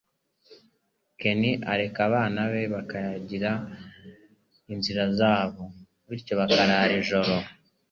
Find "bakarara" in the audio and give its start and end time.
6.39-6.79